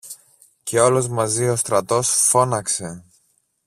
[0.63, 3.03] Και όλος μαζί ο στρατός φώναξε